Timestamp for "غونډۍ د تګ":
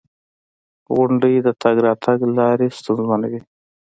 0.95-1.75